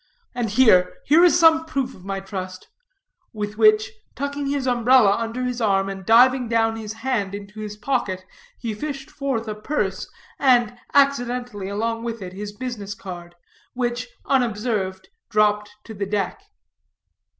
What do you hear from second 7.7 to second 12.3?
pocket, he fished forth a purse, and, accidentally, along with